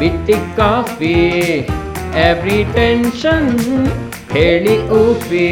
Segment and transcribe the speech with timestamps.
[0.00, 1.14] ಬಿಟ್ಟಿ coffee
[2.24, 3.50] every tension
[4.32, 5.48] ಹೇಳಿ ಉಫಿ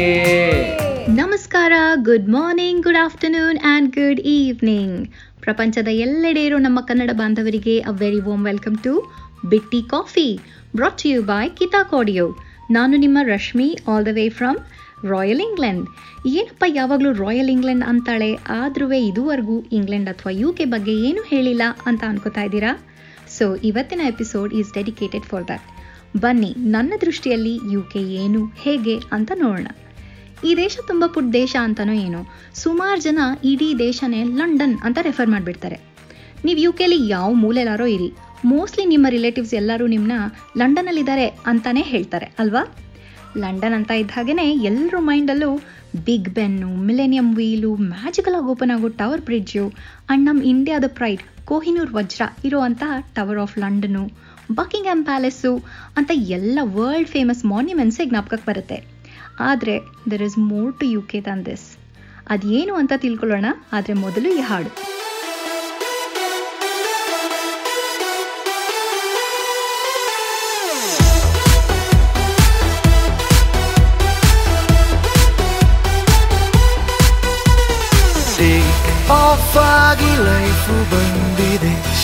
[1.13, 4.97] ನಮಸ್ಕಾರ good morning good afternoon and good evening
[5.41, 8.93] ಪ್ರಪಂಚದ ಎಲ್ಲೆಡೆ ಇರೋ ನಮ್ಮ ಕನ್ನಡ ಬಾಂಧವರಿಗೆ a very warm welcome to
[9.45, 10.27] ಬಿಟ್ಟಿ ಕಾಫಿ
[10.75, 12.25] ಬ್ರಾಟ್ ಯು ಬೈ ಕಿತಾ ಆಡಿಯೋ
[12.71, 14.59] ನಾನು ನಿಮ್ಮ Rashmi all the way from
[15.03, 15.83] royal England
[16.29, 18.29] ಏನಪ್ಪ ಯಾವಾಗಲೂ ರಾಯಲ್ ಇಂಗ್ಲೆಂಡ್ ಅಂತಾಳೆ?
[18.49, 22.71] ಆದ್ರೂ ಇದುವರೆಗೂ ಇಂಗ್ಲೆಂಡ್ ಅಥವಾ ಯು ಕೆ ಬಗ್ಗೆ ಏನೂ ಹೇಳಿಲ್ಲ ಅಂತ ಅನ್ಕೋತಾ ಇದ್ದೀರಾ?
[23.39, 25.67] ಸೊ ಇವತ್ತಿನ episode is dedicated for that
[26.23, 29.67] ಬನ್ನಿ, ನನ್ನ ದೃಷ್ಟಿಯಲ್ಲಿ ಯು ಕೆ ಏನು, ಹೇಗೆ ಅಂತ ನೋಡೋಣ.
[30.47, 32.21] ಈ ದೇಶ ತುಂಬ ಪುಟ್ಟ ದೇಶ ಅಂತನೋ ಏನೋ,
[32.63, 33.19] ಸುಮಾರು ಜನ
[33.51, 35.77] ಇಡೀ ದೇಶನೇ ಲಂಡನ್ ಅಂತ ರೆಫರ್ ಮಾಡಿಬಿಡ್ತಾರೆ.
[36.45, 38.09] ನೀವು ಯು ಕೆಲಿ ಯಾವ ಮೂಲೆಲ್ಲಾರೋ ಇರಿ
[38.51, 40.17] ಮೋಸ್ಟ್ಲಿ ನಿಮ್ಮ ರಿಲೇಟಿವ್ಸ್ ಎಲ್ಲರೂ ನಿಮ್ಮನ್ನ
[40.61, 42.63] ಲಂಡನಲ್ಲಿದ್ದಾರೆ ಅಂತಾನೆ ಹೇಳ್ತಾರೆ, ಅಲ್ವಾ?
[43.43, 45.51] ಲಂಡನ್ ಅಂತ ಇದ್ದ ಎಲ್ಲರ ಮೈಂಡಲ್ಲೂ
[46.07, 51.93] big Ben millennium wheel magical ಆಗಿ ಓಪನ್ ಆಗೋ ಟವರ್ ಬ್ರಿಡ್ಜು ಆ್ಯಂಡ್ ನಮ್ಮ ಇಂಡಿಯಾದ ಪ್ರೈಡ್ ಕೋಹಿನೂರ್
[51.97, 54.03] ವಜ್ರ ಇರುವಂತಹ tower of London
[54.57, 55.51] Buckingham palace
[55.99, 58.77] ಅಂತ ಎಲ್ಲ ವರ್ಲ್ಡ್ ಫೇಮಸ್ ಮಾನ್ಯುಮೆಂಟ್ಸೇ ಜ್ಞಾಪಕಕ್ಕೆ ಬರುತ್ತೆ.
[59.49, 59.75] ಆದರೆ
[60.11, 61.67] there is more to U K than this
[62.35, 63.45] ಅದೇನು ಅಂತ ತಿಳ್ಕೊಳ್ಳೋಣ,
[63.77, 64.71] ಆದರೆ ಮೊದಲು ಈ ಹಾಡು.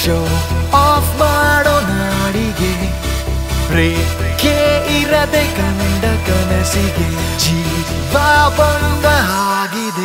[0.06, 0.18] ಶೋ
[0.78, 2.74] ಆಫ್ ಮಾಡೋ ನಾಡಿಗೆ.
[3.76, 4.58] ರೇಖೆ
[5.00, 7.08] ಇರದೆ ಕಂಡ ಕನಸಿಗೆ
[7.40, 8.14] ಜೀವ
[8.58, 10.05] ಬಂದ ಹಾಗಿದೆ.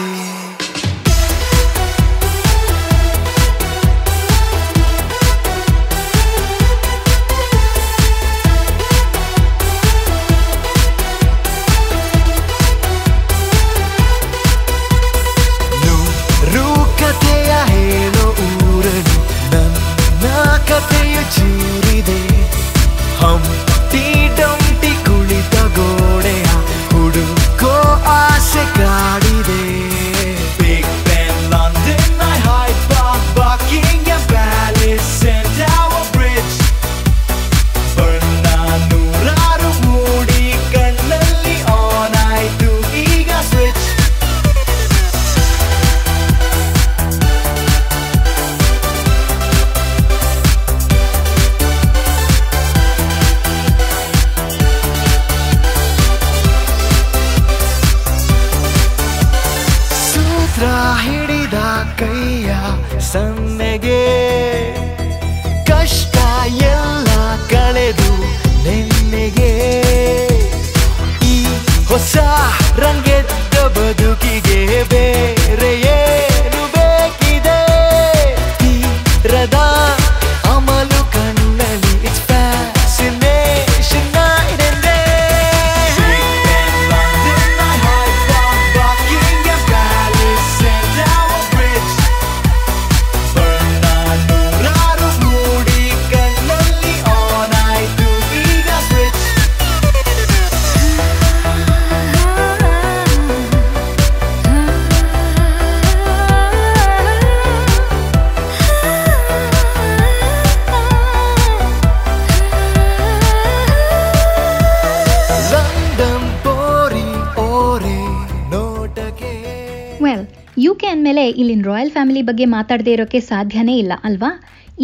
[120.04, 120.22] ವೆಲ್
[120.64, 124.30] ಯು ಕೆ ಅಂದಮೇಲೆ ಇಲ್ಲಿನ ರಾಯಲ್ ಫ್ಯಾಮಿಲಿ ಬಗ್ಗೆ ಮಾತಾಡದೇ ಇರೋಕ್ಕೆ ಸಾಧ್ಯನೇ ಇಲ್ಲ, ಅಲ್ವಾ?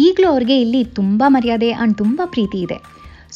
[0.05, 2.77] ಈಗಲೂ ಅವ್ರಿಗೆ ಇಲ್ಲಿ ತುಂಬ ಮರ್ಯಾದೆ ಆ್ಯಂಡ್ ತುಂಬ ಪ್ರೀತಿ ಇದೆ.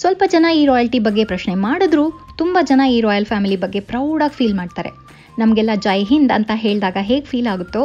[0.01, 2.05] ಸ್ವಲ್ಪ ಜನ ಈ ರಾಯಲ್ಟಿ ಬಗ್ಗೆ ಪ್ರಶ್ನೆ ಮಾಡಿದ್ರು
[2.37, 4.91] ತುಂಬ ಜನ ಈ ರಾಯಲ್ ಫ್ಯಾಮಿಲಿ ಬಗ್ಗೆ ಪ್ರೌಡಾಗಿ ಫೀಲ್ ಮಾಡ್ತಾರೆ.
[5.39, 7.83] ನಮಗೆಲ್ಲ ಜೈ ಹಿಂದ್ ಅಂತ ಹೇಳಿದಾಗ ಹೇಗೆ ಫೀಲ್ ಆಗುತ್ತೋ,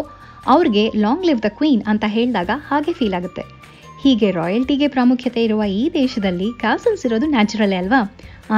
[0.54, 3.44] ಅವ್ರಿಗೆ ಲಾಂಗ್ ಲಿವ್ ದ ಕ್ವೀನ್ ಅಂತ ಹೇಳಿದಾಗ ಹಾಗೆ ಫೀಲ್ ಆಗುತ್ತೆ.
[4.02, 8.00] ಹೀಗೆ ರಾಯಲ್ಟಿಗೆ ಪ್ರಾಮುಖ್ಯತೆ ಇರುವ ಈ ದೇಶದಲ್ಲಿ ಕ್ಯಾಸಲ್ಸ್ ಇರೋದು ನ್ಯಾಚುರಲ್ಲೇ ಅಲ್ವಾ?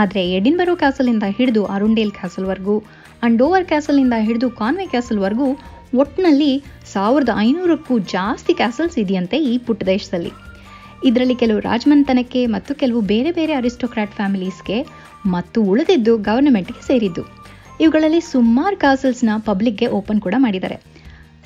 [0.01, 2.77] ಆದರೆ ಎಡಿನ್ಬರೋ ಕ್ಯಾಸಲಿಂದ ಹಿಡಿದು ಅರುಂಡೇಲ್ ಕ್ಯಾಸಲ್ವರೆಗೂ
[3.23, 5.49] ಅಂಡ್ ಡೋವರ್ ಕ್ಯಾಸಲ್ನಿಂದ ಹಿಡಿದು ಕಾನ್ವೆ ಕ್ಯಾಸಲ್ವರೆಗೂ
[5.95, 6.53] ಒಟ್ಟಿನಲ್ಲಿ
[6.93, 10.33] ಸಾವಿರದ ಐನೂರಕ್ಕೂ ಜಾಸ್ತಿ ಕ್ಯಾಸಲ್ಸ್ ಇದೆಯಂತೆ ಈ ಪುಟ್ಟ ದೇಶದಲ್ಲಿ.
[11.05, 14.79] ಇದರಲ್ಲಿ ಕೆಲವು ರಾಜಮಂತನಕ್ಕೆ ಮತ್ತು ಕೆಲವು ಬೇರೆ ಬೇರೆ ಅರಿಸ್ಟೋಕ್ರಾಟ್ ಫ್ಯಾಮಿಲೀಸ್ಗೆ
[15.27, 17.23] ಮತ್ತು ಉಳಿದಿದ್ದು ಗವರ್ನಮೆಂಟ್ಗೆ ಸೇರಿದ್ದು.
[17.81, 20.77] ಇವುಗಳಲ್ಲಿ ಸುಮಾರು ಕ್ಯಾಸಲ್ಸ್ನ ಪಬ್ಲಿಕ್ಗೆ ಓಪನ್ ಕೂಡ ಮಾಡಿದ್ದಾರೆ.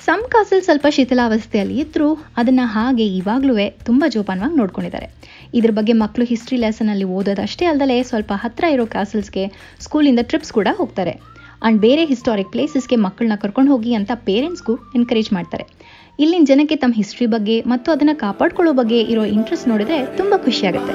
[0.05, 3.53] ಸಮ್ ಕಾಸಲ್ ಸ್ವಲ್ಪ ಶಿಥಿಲಾವಸ್ಥೆಯಲ್ಲಿ ಇದ್ದರೂ ಅದನ್ನು ಹಾಗೆ ಇವಾಗಲೂ
[3.85, 5.07] ತುಂಬ ಜೋಪಾನವಾಗಿ ನೋಡ್ಕೊಂಡಿದ್ದಾರೆ.
[5.53, 9.43] ಇದ್ರ ಬಗ್ಗೆ ಮಕ್ಕಳು ಹಿಸ್ಟ್ರಿ ಲೆಸನಲ್ಲಿ ಓದೋದಷ್ಟೇ ಅಲ್ಲದೆ ಸ್ವಲ್ಪ ಹತ್ತಿರ ಇರೋ ಕ್ಯಾಸಲ್ಸ್ಗೆ
[9.79, 11.13] ಸ್ಕೂಲಿಂದ ಟ್ರಿಪ್ಸ್ ಕೂಡ ಹೋಗ್ತಾರೆ.
[11.63, 15.65] ಆ್ಯಂಡ್ ಬೇರೆ ಹಿಸ್ಟಾರಿಕ್ ಪ್ಲೇಸಸ್ಗೆ ಮಕ್ಕಳನ್ನ ಕರ್ಕೊಂಡು ಹೋಗಿ ಅಂತ ಪೇರೆಂಟ್ಸ್ಗೂ ಎನ್ಕರೇಜ್ ಮಾಡ್ತಾರೆ.
[16.19, 20.93] ಇಲ್ಲಿನ ಜನಕ್ಕೆ ತಮ್ಮ ಹಿಸ್ಟ್ರಿ ಬಗ್ಗೆ ಮತ್ತು ಅದನ್ನು ಕಾಪಾಡ್ಕೊಳ್ಳೋ ಬಗ್ಗೆ ಇರೋ ಇಂಟ್ರೆಸ್ಟ್ ನೋಡಿದ್ರೆ ತುಂಬ ಖುಷಿಯಾಗುತ್ತೆ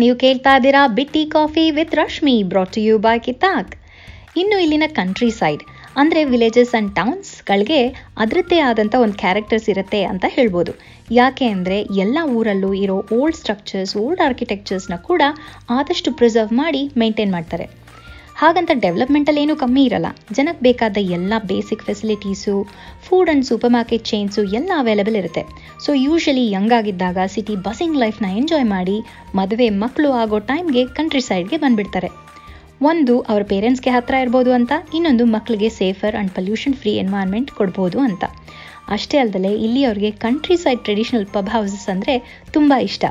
[0.00, 3.72] ನೀವು ಕೇಳ್ತಾ ಇದ್ದೀರಾ ಬಿಟ್ಟಿ coffee with Rashmi brought you by ಕಿತಾಕ್.
[4.40, 5.62] ಇನ್ನು ಇಲ್ಲಿನ ಕಂಟ್ರಿ ಸೈಡ್
[6.00, 7.80] ಅಂದರೆ ವಿಲೇಜಸ್ ಆ್ಯಂಡ್ ಟೌನ್ಸ್ಗಳಿಗೆ
[8.22, 10.72] ಅದರದ್ದೇ ಆದಂಥ ಒಂದು ಕ್ಯಾರೆಕ್ಟರ್ಸ್ ಇರುತ್ತೆ ಅಂತ ಹೇಳ್ಬೋದು.
[11.18, 15.22] ಯಾಕೆ ಅಂದರೆ ಎಲ್ಲ ಊರಲ್ಲೂ ಇರೋ ಓಲ್ಡ್ ಸ್ಟ್ರಕ್ಚರ್ಸ್ ಓಲ್ಡ್ ಆರ್ಕಿಟೆಕ್ಚರ್ಸ್ನ ಕೂಡ
[15.78, 17.66] ಆದಷ್ಟು ಪ್ರಿಸರ್ವ್ ಮಾಡಿ ಮೇಂಟೈನ್ ಮಾಡ್ತಾರೆ.
[18.40, 20.08] ಹಾಗಂತ ಡೆವಲಪ್ಮೆಂಟಲ್ಲಿ ಏನೂ ಕಮ್ಮಿ ಇರಲ್ಲ.
[20.36, 22.54] ಜನಕ್ಕೆ ಬೇಕಾದ ಎಲ್ಲ basic facilities
[23.06, 25.42] food and supermarket chains ಎಲ್ಲ ಅವೈಲೇಬಲ್ ಇರುತ್ತೆ.
[25.84, 28.96] ಸೊ ಯೂಶಲಿ ಯಂಗ್ ಆಗಿದ್ದಾಗ ಸಿಟಿ ಬಸ್ಸಿಂಗ್ ಲೈಫ್ನ ಎಂಜಾಯ್ ಮಾಡಿ
[29.40, 32.10] ಮದುವೆ ಮಕ್ಕಳು ಆಗೋ ಟೈಮ್ಗೆ ಕಂಟ್ರಿ ಸೈಡ್ಗೆ ಬಂದುಬಿಡ್ತಾರೆ.
[32.90, 38.24] ಒಂದು, ಅವ್ರ ಪೇರೆಂಟ್ಸ್ಗೆ ಹತ್ತಿರ ಇರ್ಬೋದು ಅಂತ, ಇನ್ನೊಂದು ಮಕ್ಕಳಿಗೆ safer and pollution free environment ಕೊಡ್ಬೋದು ಅಂತ.
[38.96, 42.14] ಅಷ್ಟೇ ಅಲ್ಲದೆ ಇಲ್ಲಿ ಅವ್ರಿಗೆ countryside traditional pub houses ಅಂದರೆ
[42.56, 43.04] ತುಂಬ ಇಷ್ಟ.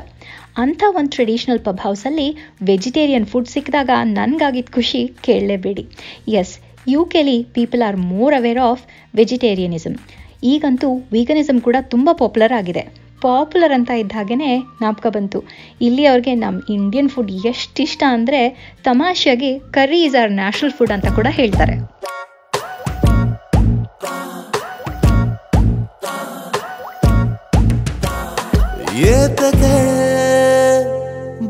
[0.56, 2.36] ಅಂಥ ಒಂದು ಟ್ರೆಡಿಷ್ನಲ್ ಪಬ್ ಹೌಸಲ್ಲಿ
[2.70, 5.84] ವೆಜಿಟೇರಿಯನ್ ಫುಡ್ ಸಿಕ್ಕಿದಾಗ ನನಗಾಗಿದ್ದ ಖುಷಿ ಕೇಳಲೇಬೇಡಿ.
[6.40, 6.54] S
[6.92, 8.82] you ಕೆಲಿ people are more aware of
[9.16, 9.96] vegetarianism
[10.42, 12.82] ಈಗಂತೂ ವೀಗನಿಸಮ್ ಕೂಡ ತುಂಬ ಪಾಪ್ಯುಲರ್ ಆಗಿದೆ.
[13.22, 14.36] ಪಾಪ್ಯುಲರ್ ಅಂತ ಇದ್ದ ಹಾಗೇ
[14.78, 15.44] ಜ್ಞಾಪಕ ಬಂತು.
[15.86, 18.40] ಇಲ್ಲಿ ಅವ್ರಿಗೆ ನಮ್ಮ ಇಂಡಿಯನ್ ಫುಡ್ ಎಷ್ಟಿಷ್ಟ ಅಂದರೆ
[18.88, 21.76] ತಮಾಷೆಯಾಗಿ curry is our national food ಅಂತ ಕೂಡ ಹೇಳ್ತಾರೆ.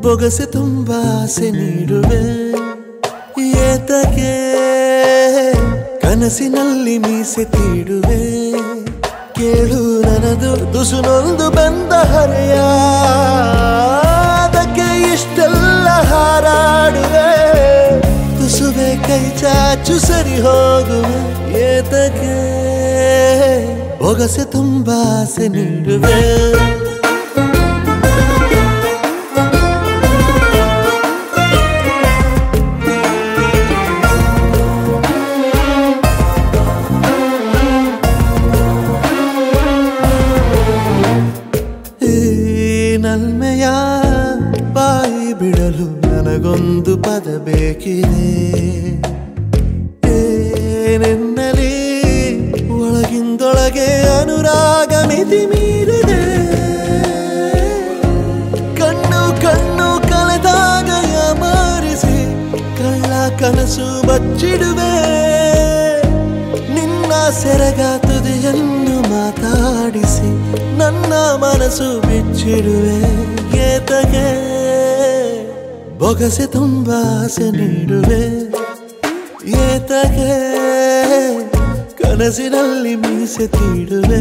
[0.03, 0.91] ಬೊಗಸೆ ತುಂಬ
[1.23, 2.51] ಆಸೆ ನೀಡುವೆ.
[3.49, 4.33] ಏತಕ್ಕೆ
[5.99, 8.53] ಕನಸಿನಲ್ಲಿ ಮೀಸೆ ತೀಡುವೆ.
[9.35, 12.55] ಕೇಳು ನನದು ತುಸುನೊಂದು ಬಂದ ಹರೆಯ.
[14.45, 17.29] ಅದಕ್ಕೆ ಇಷ್ಟೆಲ್ಲ ಹಾರಾಡುವೆ.
[18.39, 21.61] ತುಸುವೆ ಕೈ ಚಾಚು ಸರಿ ಹೋಗುವೆ.
[21.61, 22.37] ಏತಕ್ಕೆ
[23.99, 24.91] ಬೊಗಸೆ ತುಂಬ
[25.23, 26.80] ಆಸೆ ನೀಡುವೆ.
[45.33, 48.31] ಬಿಡಲು ನನಗೊಂದು ಪದ ಬೇಕಿದೆ.
[50.15, 51.75] ಏನೆನ್ನಲಿ
[52.71, 53.89] ಒಳಗಿಂದೊಳಗೆ
[54.21, 56.23] ಅನುರಾಗ ಮಿತಿ ಮೀರಿದೆ.
[58.79, 60.91] ಕಣ್ಣು ಕಣ್ಣು ಕಳೆದಾಗ
[61.39, 62.17] ಮಾರಿಸಿ
[62.79, 64.93] ಕಳ್ಳ ಕನಸು ಬಚ್ಚಿಡುವೆ.
[66.75, 70.31] ನಿನ್ನ ಸೆರಗ ತುದಿಯನ್ನು ಮಾತಾಡಿಸಿ
[70.79, 71.13] ನನ್ನ
[71.45, 73.01] ಮನಸ್ಸು ಬಿಚ್ಚಿಡುವೆ
[73.57, 74.29] ಏತಗೆ
[76.01, 76.91] ಬೊಗಸೆ ತುಂಬ
[77.25, 78.23] ಆಸೆ ನೀಡುವೆ.
[79.49, 80.31] ಏತಗೆ
[81.99, 84.21] ಕನಸಿನಲ್ಲಿ ಮೀಸೆ ತೀಡುವೆ.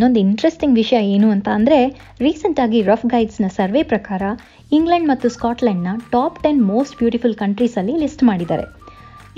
[0.00, 1.78] ಇನ್ನೊಂದು ಇಂಟ್ರೆಸ್ಟಿಂಗ್ ವಿಷಯ ಏನು ಅಂತ ಅಂದರೆ
[2.24, 4.22] ರೀಸೆಂಟಾಗಿ ರಫ್ ಗೈಡ್ಸ್ನ ಸರ್ವೆ ಪ್ರಕಾರ
[4.76, 8.64] ಇಂಗ್ಲೆಂಡ್ ಮತ್ತು ಸ್ಕಾಟ್ಲೆಂಡ್ನ ಟಾಪ್ ಟೆನ್ ಮೋಸ್ಟ್ ಬ್ಯೂಟಿಫುಲ್ ಕಂಟ್ರೀಸಲ್ಲಿ ಲಿಸ್ಟ್ ಮಾಡಿದ್ದಾರೆ.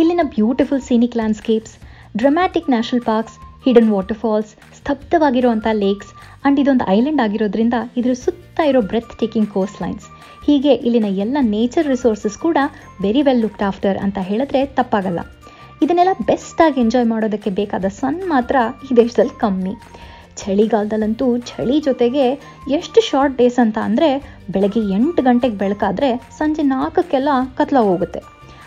[0.01, 1.75] ಇಲ್ಲಿನ beautiful scenic landscapes
[2.21, 9.17] dramatic national parks hidden waterfalls ಸ್ತಬ್ಧವಾಗಿರುವಂಥ lakes and ಇದೊಂದು ಐಲ್ಯಾಂಡ್ ಆಗಿರೋದ್ರಿಂದ ಇದ್ರ ಸುತ್ತ ಇರೋ ಬ್ರೆತ್
[9.23, 10.07] ಟೇಕಿಂಗ್ ಕೋಸ್ಟ್ ಲೈನ್ಸ್
[10.47, 12.59] ಹೀಗೆ ಇಲ್ಲಿನ ಎಲ್ಲ ನೇಚರ್ ರಿಸೋರ್ಸಸ್ ಕೂಡ
[13.07, 15.23] ವೆರಿ ವೆಲ್ ಲುಕ್ಡ್ ಆಫ್ಟರ್ ಅಂತ ಹೇಳಿದ್ರೆ ತಪ್ಪಾಗಲ್ಲ.
[15.85, 19.75] ಇದನ್ನೆಲ್ಲ ಬೆಸ್ಟಾಗಿ ಎಂಜಾಯ್ ಮಾಡೋದಕ್ಕೆ ಬೇಕಾದ ಸನ್ ಮಾತ್ರ ಈ ದೇಶದಲ್ಲಿ ಕಮ್ಮಿ.
[20.37, 22.25] ಚಳಿಗಾಲದಲ್ಲಂತೂ ಚಳಿ ಜೊತೆಗೆ
[22.69, 24.09] ಎಷ್ಟು ಶಾರ್ಟ್ ಡೇಸ್ ಅಂತ ಅಂದರೆ
[24.51, 28.23] ಬೆಳಗ್ಗೆ ಎಂಟು ಗಂಟೆಗೆ ಬೆಳಕಾದ್ರೆ ಸಂಜೆ ನಾಲ್ಕಕ್ಕೆಲ್ಲ ಕತ್ಲ ಹೋಗುತ್ತೆ.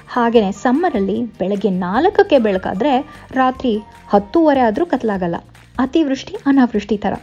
[0.07, 2.93] ಹಾಗೆಯೇ ಸಮ್ಮರಲ್ಲಿ ಬೆಳಗ್ಗೆ ನಾಲ್ಕಕ್ಕೆ ಬೆಳಕಾದ್ರೆ
[3.31, 3.73] ರಾತ್ರಿ
[4.07, 5.35] ಹತ್ತೂವರೆ ಆದರೂ ಕತ್ಲಾಗಲ್ಲ.
[5.79, 7.13] ಅತಿವೃಷ್ಟಿ, ಅನಾವೃಷ್ಟಿ ಥರ.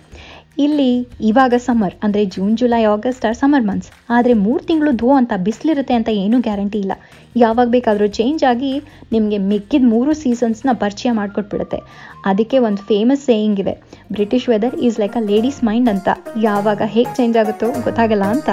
[0.58, 0.90] ಇಲ್ಲಿ
[1.20, 5.94] ಇವಾಗ ಸಮ್ಮರ್ ಅಂದರೆ June July August are summer months ಆದರೆ ಮೂರು ತಿಂಗಳು ಧೋ ಅಂತ ಬಿಸಿಲಿರುತ್ತೆ
[5.94, 6.92] ಅಂತ ಏನೂ ಗ್ಯಾರಂಟಿ ಇಲ್ಲ.
[7.36, 8.72] ಯಾವಾಗ ಬೇಕಾದರೂ ಚೇಂಜ್ ಆಗಿ
[9.12, 11.80] ನಿಮಗೆ ಮಿಕ್ಕಿದ ಮೂರು ಸೀಸನ್ಸ್ನ ಪರಿಚಯ ಮಾಡಿಕೊಟ್ಬಿಡುತ್ತೆ.
[12.24, 13.82] ಅದಕ್ಕೆ ಒಂದು ಫೇಮಸ್ ಸೇಯಿಂಗ್ ಇದೆ.
[14.12, 16.08] British weather is like a ladies mind ಅಂತ.
[16.36, 18.50] ಯಾವಾಗ ಹೇಗೆ ಚೇಂಜ್ ಆಗುತ್ತೋ ಗೊತ್ತಾಗಲ್ಲ ಅಂತ.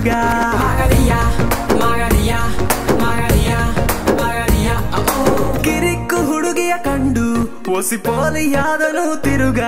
[0.00, 0.12] ಹುಡುಗ
[1.80, 3.58] Maria,
[4.12, 5.34] Maria, oh oh.
[5.64, 7.24] ಕಿರಿಕ್ಕು ಹುಡುಗಿಯ ಕಂಡು
[7.74, 9.60] ಒಸಿ ಪೋಲಿಯಾದನು ತಿರುಗ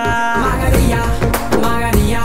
[0.46, 1.02] Maria,
[1.64, 2.22] Maria,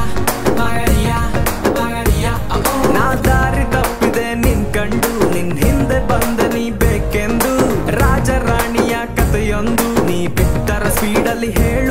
[2.50, 2.80] oh oh.
[2.96, 7.54] ನಾ ದಾರಿ ತಪ್ಪಿದೆ ನಿನ್ ಕಂಡು ನಿನ್ ಹಿಂದೆ ಬಂದ ನೀ ಬೇಕೆಂದು
[8.00, 11.87] ರಾಜ ರಾಣಿಯ ಕಥೆಯೊಂದು ನೀ ಬಿತ್ತರ ಸ್ಪೀಡಲ್ಲಿ ಹೇಳುವೆ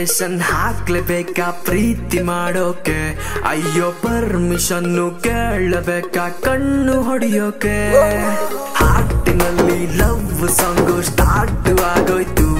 [0.00, 3.18] ಅಪ್ಲಿಕೇಶನ್ ಹಾಕ್ಲೇಬೇಕಾ ಪ್ರೀತಿ ಮಾಡೋಕೆ?
[3.48, 6.28] ಅಯ್ಯೋ ಪರ್ಮಿಷನ್ ಕೇಳಬೇಕಾ?
[6.28, 7.92] ಕಣ್ಣು ಹೊಡಿಯೋಕೆ?
[8.74, 12.59] ಹಾಟಿನಲ್ಲಿ ಲವ್ ಸಾಂಗು ಸ್ಟಾರ್ಟ್ ಆಗೋಯ್ತು.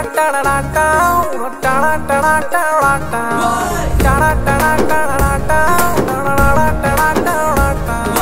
[0.16, 1.24] ಟಡಡ tau,
[1.56, 3.56] ಟಡ ಟಡ ಟಡಡ tau,
[4.02, 6.38] ಟಡ ಟಡ ಟಡಡ tau, ಟಡಡ
[6.84, 8.14] ಟಡ ಟಡಡ tau.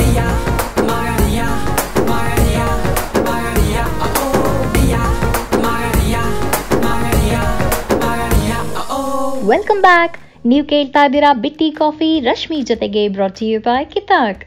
[0.00, 0.26] Maria,
[0.90, 1.46] Maria,
[2.10, 2.66] Maria,
[3.28, 4.52] Maria, oh oh.
[4.76, 5.02] Maria,
[5.64, 6.22] Maria,
[6.84, 7.42] Maria,
[8.04, 8.58] Maria,
[8.90, 9.32] oh oh.
[9.50, 10.16] Welcome back
[10.46, 14.42] ನೀವು ಕೇಳ್ತಾ ಇದ್ದೀರಾ ಬಿಟ್ಟಿ ಕಾಫಿ ರಶ್ಮಿ ಜೊತೆಗೆ ಬ್ರಾಟ್ ಯು ಬೈ ಕಿತಾಕ್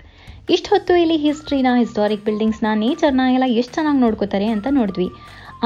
[0.53, 5.07] ಇಷ್ಟು ಹೊತ್ತು ಇಲ್ಲಿ ಹಿಸ್ಟ್ರಿನ ಹಿಸ್ಟಾರಿಕ್ ಬಿಲ್ಡಿಂಗ್ಸ್ನ ನೇಚರ್ನ ಎಲ್ಲ ಎಷ್ಟು ಚೆನ್ನಾಗಿ ನೋಡ್ಕೋತಾರೆ ಅಂತ ನೋಡಿದ್ವಿ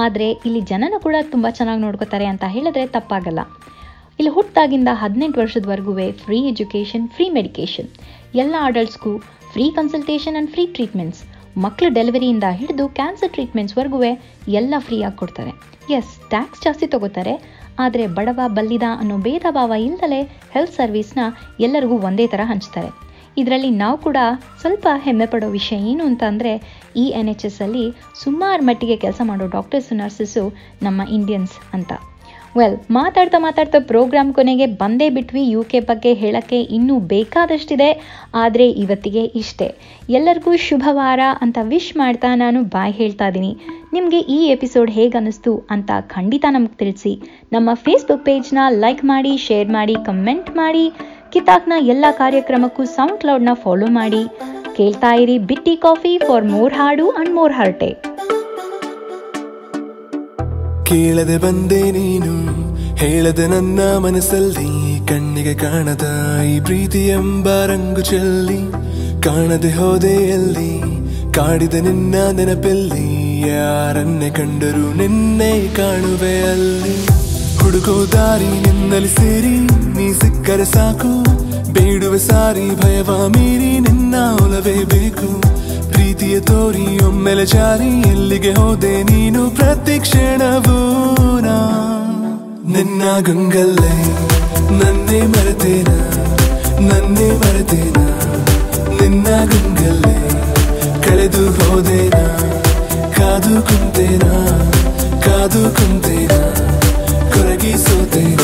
[0.04, 3.40] ಆದರೆ ಇಲ್ಲಿ ಜನನ ಕೂಡ ತುಂಬ ಚೆನ್ನಾಗಿ ನೋಡ್ಕೋತಾರೆ ಅಂತ ಹೇಳಿದ್ರೆ ತಪ್ಪಾಗಲ್ಲ.
[4.18, 5.92] ಇಲ್ಲಿ ಹುಟ್ಟಾಗಿಂದ ಹದಿನೆಂಟು ವರ್ಷದವರೆಗೂ
[6.24, 7.90] ಫ್ರೀ ಎಜುಕೇಷನ್ ಫ್ರೀ ಮೆಡಿಕೇಷನ್
[8.42, 9.12] ಎಲ್ಲ ಅಡಲ್ಟ್ಸ್ಗೂ
[9.52, 11.22] free consultation and free treatments
[11.64, 13.98] ಮಕ್ಕಳು ಡೆಲಿವರಿಯಿಂದ ಹಿಡಿದು ಕ್ಯಾನ್ಸರ್ ಟ್ರೀಟ್ಮೆಂಟ್ಸ್ವರೆಗೂ
[14.60, 15.52] ಎಲ್ಲ ಫ್ರೀಯಾಗಿ ಕೊಡ್ತಾರೆ.
[15.96, 17.34] ಎಸ್ ಟ್ಯಾಕ್ಸ್ ಜಾಸ್ತಿ ತಗೋತಾರೆ,
[17.84, 20.20] ಆದರೆ ಬಡವ ಬಲ್ಲಿದ ಅನ್ನೋ ಭೇದ ಭಾವ ಇಲ್ಲದಲೇ
[20.54, 21.20] ಹೆಲ್ತ್ ಸರ್ವಿಸ್ನ
[21.66, 22.90] ಎಲ್ಲರಿಗೂ ಒಂದೇ ಥರ ಹಂಚ್ತಾರೆ.
[23.40, 24.18] ಇದರಲ್ಲಿ ನಾವು ಕೂಡ
[24.62, 26.54] ಸ್ವಲ್ಪ ಹೆಮ್ಮೆ ಪಡೋ ವಿಷಯ ಏನು ಅಂತ ಅಂದರೆ
[27.02, 27.84] ಈ ಎನ್ ಎಚ್ ಎಸ್ ಅಲ್ಲಿ
[28.22, 30.46] ಸುಮಾರು ಮಟ್ಟಿಗೆ ಕೆಲಸ ಮಾಡೋ ಡಾಕ್ಟರ್ಸ್ ನರ್ಸಸ್ಸು
[30.86, 31.92] ನಮ್ಮ ಇಂಡಿಯನ್ಸ್ ಅಂತ.
[32.58, 37.88] ವೆಲ್ ಮಾತಾಡ್ತಾ ಮಾತಾಡ್ತಾ ಪ್ರೋಗ್ರಾಮ್ ಕೊನೆಗೆ ಬಂದೇ ಬಿಟ್ವಿ ಯು ಕೆ ಬಗ್ಗೆ ಹೇಳೋಕ್ಕೆ ಇನ್ನೂ ಬೇಕಾದಷ್ಟಿದೆ,
[38.42, 39.68] ಆದರೆ ಇವತ್ತಿಗೆ ಇಷ್ಟೇ.
[40.18, 43.52] ಎಲ್ಲರಿಗೂ ಶುಭವಾರ ಅಂತ ವಿಶ್ ಮಾಡ್ತಾ ನಾನು ಬಾಯ್ ಹೇಳ್ತಾ ಇದ್ದೀನಿ
[43.94, 47.14] ನಿಮಗೆ ಈ ಎಪಿಸೋಡ್ ಹೇಗೆ ಅನ್ನಿಸ್ತು ಅಂತ ಖಂಡಿತ ನಮಗೆ ತಿಳಿಸಿ.
[47.56, 50.86] ನಮ್ಮ ಫೇಸ್ಬುಕ್ ಪೇಜ್ನ ಲೈಕ್ ಮಾಡಿ ಶೇರ್ ಮಾಡಿ ಕಮೆಂಟ್ ಮಾಡಿ.
[51.32, 54.20] ಕಿತಾಕ್ನ ಎಲ್ಲ ಕಾರ್ಯಕ್ರಮಕ್ಕೂ ಸೌಂಡ್ ಕ್ಲೌಡ್ನ ಫಾಲೋ ಮಾಡಿ.
[54.76, 57.88] ಕೇಳ್ತಾ ಇರಿ ಬಿಟ್ಟಿ ಕಾಫಿ ಫಾರ್ ಮೋರ್ ಹಾಡು ಅಂಡ್ ಮೋರ್ ಹರ್ಟೆ.
[60.84, 62.34] ಕೇಳದೆ ಬಂದೆ ನೀನು,
[62.96, 64.68] ಹೇಳದೆ ನನ್ನ ಮನಸ್ಸಲ್ಲಿ,
[65.06, 66.06] ಕಣ್ಣಿಗೆ ಕಾಣದ
[66.42, 68.60] ಈ ಪ್ರೀತಿ ಎಂಬ ರಂಗು ಚೆಲ್ಲಿ,
[69.22, 70.72] ಕಾಣದೆ ಹೋದೆ ಎಲ್ಲಿ,
[71.32, 73.08] ಕಾಡಿದ ನಿನ್ನ ನೆನಪಲ್ಲಿ,
[73.48, 77.21] ಯಾರನ್ನೇ ಕಂಡರೂ ನಿನ್ನೆ ಕಾಣುವೆ ಅಲ್ಲಿ.
[77.72, 79.58] ಹುಡುಕೋ ದಾರಿ ನಿನ್ನಲ್ಲಿ ಸೇರಿ,
[79.96, 81.22] ನೀ ಸಿಕ್ಕರೆ ಸಾಕು.
[81.72, 85.40] ಬೇಡುವೆ ಸಾರಿ, ಭಯವ ಮೀರಿ, ನಿನ್ನ ಒಲವೇ ಬೇಕು.
[85.92, 91.40] ಪ್ರೀತಿಯ ತೋರಿ, ಒಮ್ಮೆಲೆ ಜಾರಿ, ಎಲ್ಲಿಗೆ ಹೋದೆ ನೀನು ಪ್ರತಿ ಕ್ಷಣವೂ
[92.72, 93.96] ನಿನ್ನ ಗಂಗಲ್ಲೇ,
[94.70, 95.88] ನನ್ನೇ ಮರೆತೇನ?
[96.80, 98.00] ನನ್ನೇ ಮರೆತೇನ?
[99.00, 100.30] ನಿನ್ನ ಗಂಗಲ್ಲೇ,
[101.02, 102.38] ಕಳೆದು ಹೋದೇನಾ?
[103.18, 104.72] ಕಾದು ಕುಂತೇನಾ?
[105.24, 106.30] ಕಾದು ಕುಂತೇನ?
[107.62, 108.40] ಕೊರಗಿ ಸೋತೇನ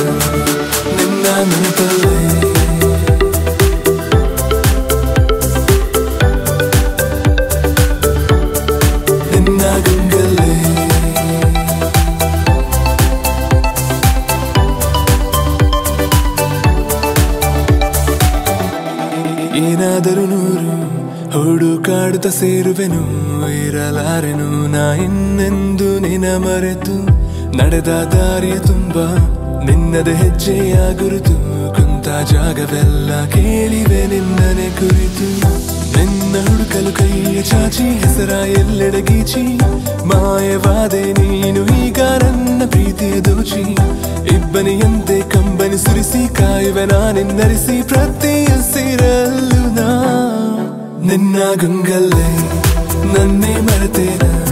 [0.96, 2.14] ನಿನ್ನ ನೆನಪಲ್ಲೇ
[9.32, 9.62] ನಿನ್ನ
[19.62, 20.74] ಏನಾದರೂ ನೂರು
[22.34, 23.02] ಸೇರುವೆನು
[23.62, 26.96] ಇರಲಾರೆನು ನಾ ಇನ್ನೆಂದು ನಿನ ಮರೆತು.
[27.56, 28.94] ನಡೆದ ದಾರಿಯ ತುಂಬ,
[29.64, 31.48] ನಿನ್ನದ ಹೆಜ್ಜೆಯ ಗುರುತು.
[31.74, 35.58] ಕುಂತ ಜಾಗವೆಲ್ಲ ಕೇಳಿವೆ ನಿನ್ನನೆ ಕುರಿತು.
[35.96, 39.60] ನಿನ್ನ ಹುಡುಕಲು ಕೈಯ ಚಾಚಿ, ಹೆಸರ ಎಲ್ಲೆಡೆ ಗೀಚಿ.
[40.04, 43.60] ಮಾಯವಾದೆ ನೀನು ಈಗ ನನ್ನ ಪ್ರೀತಿಯ ದೋಚಿ.
[44.34, 50.04] ಇಬ್ಬನಿಯಂತೆ ಕಂಬನಿ ಸುರಿಸಿ, ಕಾಯುವ ನಾನಿನ್ನರಿಸಿ ಪ್ರತಿ ಹಸಿರಲ್ಲೂ ನಾ.
[51.06, 52.50] ನಿನ್ನ ಗಂಗಲ್ಲೇ
[53.14, 54.47] ನನ್ನೇ ಮರೆತೇನ.